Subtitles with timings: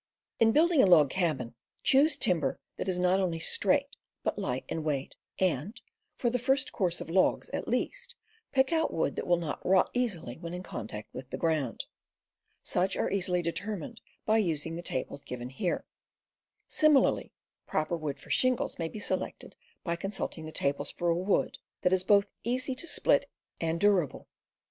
[0.39, 1.53] In building a log cabin,
[1.83, 5.79] choose timber that is not only straight but light in weight, and,
[6.15, 8.15] for the first course of logs, at least,
[8.51, 11.85] pick out wood that will not rot easily when in contact with the ground;
[12.63, 15.83] such are easily determined by using the tables here given;
[16.65, 17.31] similarly,
[17.67, 21.93] proper wood for shingles may be selected by consulting the tables for a wood that
[21.93, 23.29] is both easy to split
[23.59, 24.27] and dur 266 CAMPING AND WOODCRAFT able.